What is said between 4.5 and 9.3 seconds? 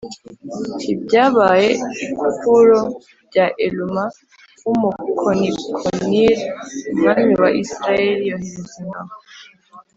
w umukonikonir Umwami wa Isirayeli yohereza ingabo